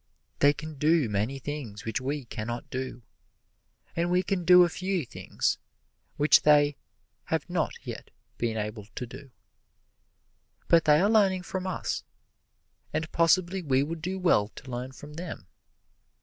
[0.39, 3.03] They can do many things which we can not do,
[3.95, 5.59] and we can do a few things
[6.17, 6.75] which they
[7.25, 8.09] have not yet
[8.39, 9.29] been able to do;
[10.67, 12.03] but they are learning from us,
[12.91, 15.45] and possibly we would do well to learn from them.